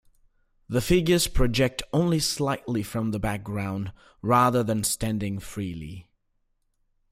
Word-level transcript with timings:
The 0.67 0.81
figures 0.81 1.27
project 1.27 1.83
only 1.93 2.17
slightly 2.17 2.81
from 2.81 3.11
the 3.11 3.19
background 3.19 3.93
rather 4.23 4.63
than 4.63 4.83
standing 4.83 5.37
freely. 5.37 6.07